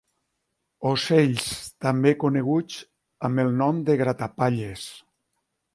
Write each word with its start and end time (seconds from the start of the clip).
Ocells 0.91 1.45
també 1.87 2.15
coneguts 2.25 2.81
amb 3.29 3.45
el 3.45 3.55
nom 3.61 3.87
de 3.91 4.01
gratapalles. 4.05 4.93